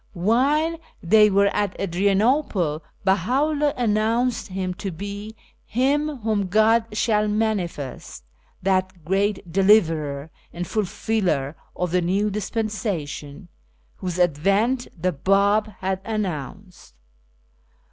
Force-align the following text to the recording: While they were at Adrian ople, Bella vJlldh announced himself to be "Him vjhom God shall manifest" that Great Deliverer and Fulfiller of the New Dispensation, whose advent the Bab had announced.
While 0.13 0.79
they 1.03 1.29
were 1.29 1.55
at 1.55 1.75
Adrian 1.77 2.23
ople, 2.23 2.81
Bella 3.03 3.17
vJlldh 3.19 3.73
announced 3.77 4.47
himself 4.47 4.77
to 4.79 4.89
be 4.91 5.35
"Him 5.63 6.23
vjhom 6.23 6.49
God 6.49 6.85
shall 6.97 7.27
manifest" 7.27 8.23
that 8.63 9.05
Great 9.05 9.51
Deliverer 9.51 10.31
and 10.51 10.65
Fulfiller 10.65 11.53
of 11.75 11.91
the 11.91 12.01
New 12.01 12.31
Dispensation, 12.31 13.47
whose 13.97 14.17
advent 14.17 14.87
the 14.99 15.11
Bab 15.11 15.67
had 15.81 16.01
announced. 16.03 16.95